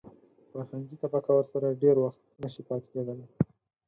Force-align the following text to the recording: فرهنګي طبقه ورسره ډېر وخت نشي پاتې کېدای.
فرهنګي 0.49 0.95
طبقه 1.03 1.31
ورسره 1.35 1.79
ډېر 1.83 1.95
وخت 2.03 2.23
نشي 2.41 2.61
پاتې 2.67 2.87
کېدای. 2.93 3.21